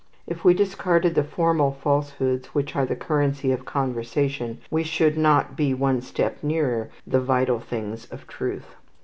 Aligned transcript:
If 0.25 0.43
we 0.43 0.55
discarded 0.55 1.13
the 1.13 1.23
formal 1.23 1.73
falsehoods 1.73 2.55
which 2.55 2.75
are 2.75 2.87
the 2.87 2.95
currency 2.95 3.51
of 3.51 3.65
conversation, 3.65 4.57
we 4.71 4.81
should 4.81 5.15
not 5.15 5.55
be 5.55 5.75
one 5.75 6.01
step 6.01 6.39
nearer 6.43 6.89
the 7.05 7.21
vital 7.21 7.59
things 7.59 8.07
of 8.09 8.25
truth. 8.25 8.75